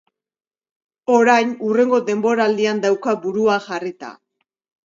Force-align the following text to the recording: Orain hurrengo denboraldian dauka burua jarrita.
Orain 1.17 1.51
hurrengo 1.67 2.01
denboraldian 2.09 2.81
dauka 2.87 3.15
burua 3.27 3.59
jarrita. 3.67 4.11